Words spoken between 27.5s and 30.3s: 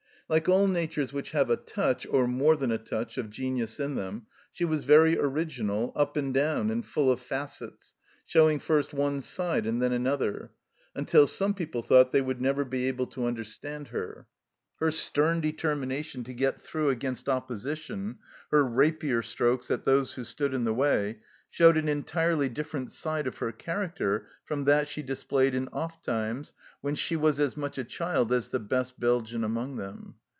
much a child as the best Belgian among them.